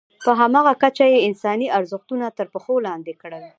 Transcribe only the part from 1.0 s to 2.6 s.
یې انساني ارزښتونه تر